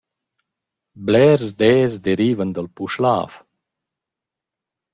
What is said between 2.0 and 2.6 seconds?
derivan